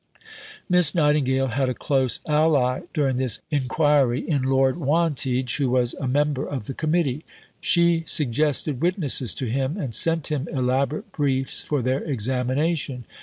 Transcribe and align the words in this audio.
Miss 0.67 0.95
Nightingale 0.95 1.49
had 1.49 1.69
a 1.69 1.75
close 1.75 2.21
ally 2.27 2.79
during 2.91 3.17
this 3.17 3.39
inquiry 3.51 4.27
in 4.27 4.41
Lord 4.41 4.77
Wantage, 4.77 5.57
who 5.57 5.69
was 5.69 5.93
a 5.93 6.07
member 6.07 6.43
of 6.43 6.65
the 6.65 6.73
Committee. 6.73 7.23
She 7.59 8.01
suggested 8.07 8.81
witnesses 8.81 9.35
to 9.35 9.45
him; 9.45 9.77
and 9.77 9.93
sent 9.93 10.31
him 10.31 10.47
elaborate 10.51 11.11
briefs 11.11 11.61
for 11.61 11.83
their 11.83 12.03
examination. 12.03 13.05